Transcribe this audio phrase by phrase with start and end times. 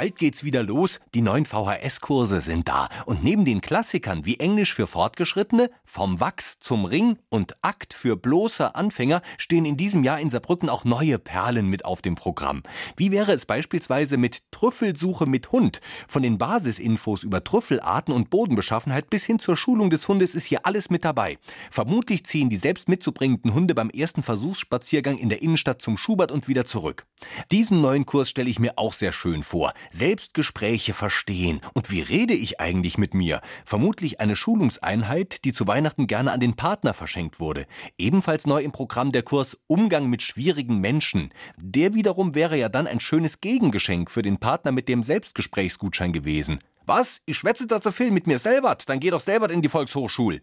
[0.00, 2.88] Bald geht's wieder los, die neuen VHS-Kurse sind da.
[3.04, 8.16] Und neben den Klassikern wie Englisch für Fortgeschrittene, Vom Wachs zum Ring und Akt für
[8.16, 12.62] bloße Anfänger stehen in diesem Jahr in Saarbrücken auch neue Perlen mit auf dem Programm.
[12.96, 15.82] Wie wäre es beispielsweise mit Trüffelsuche mit Hund?
[16.08, 20.64] Von den Basisinfos über Trüffelarten und Bodenbeschaffenheit bis hin zur Schulung des Hundes ist hier
[20.64, 21.36] alles mit dabei.
[21.70, 26.48] Vermutlich ziehen die selbst mitzubringenden Hunde beim ersten Versuchsspaziergang in der Innenstadt zum Schubert und
[26.48, 27.04] wieder zurück.
[27.52, 29.74] Diesen neuen Kurs stelle ich mir auch sehr schön vor.
[29.90, 31.60] Selbstgespräche verstehen.
[31.74, 33.40] Und wie rede ich eigentlich mit mir?
[33.64, 37.66] Vermutlich eine Schulungseinheit, die zu Weihnachten gerne an den Partner verschenkt wurde.
[37.98, 41.32] Ebenfalls neu im Programm der Kurs Umgang mit schwierigen Menschen.
[41.56, 46.60] Der wiederum wäre ja dann ein schönes Gegengeschenk für den Partner mit dem Selbstgesprächsgutschein gewesen.
[46.90, 47.20] Was?
[47.24, 48.76] Ich schwätze da zu viel mit mir selber?
[48.84, 50.40] Dann geh doch selber in die Volkshochschule.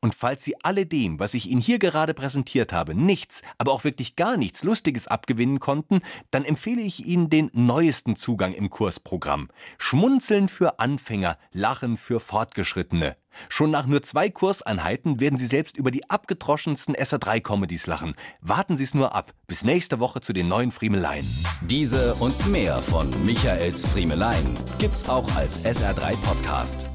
[0.00, 4.16] Und falls Sie alledem, was ich Ihnen hier gerade präsentiert habe, nichts, aber auch wirklich
[4.16, 6.00] gar nichts Lustiges abgewinnen konnten,
[6.32, 9.50] dann empfehle ich Ihnen den neuesten Zugang im Kursprogramm.
[9.78, 13.16] Schmunzeln für Anfänger, Lachen für Fortgeschrittene.
[13.48, 18.14] Schon nach nur zwei Kurseinheiten werden Sie selbst über die abgedroschensten SR3-Comedies lachen.
[18.40, 19.32] Warten Sie es nur ab.
[19.46, 21.26] Bis nächste Woche zu den neuen Friemeleien.
[21.62, 26.86] Diese und mehr von Michaels Friemelein gibt's auch als SR3 Podcast.